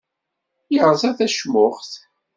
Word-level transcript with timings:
Yerẓa 0.73 1.11
tacmuxt. 1.17 1.93